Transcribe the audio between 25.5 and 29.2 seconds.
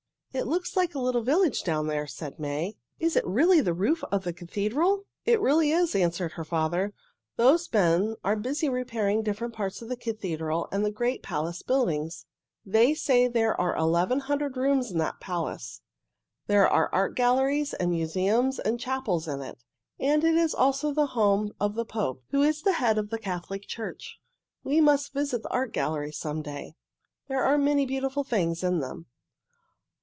art galleries some day. There are many beautiful things in them."